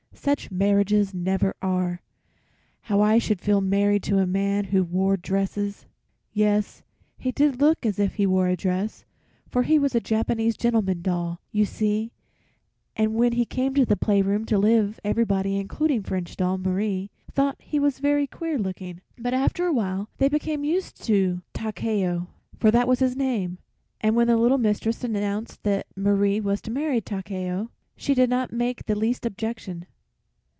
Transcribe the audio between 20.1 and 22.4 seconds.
they became used to Takeo,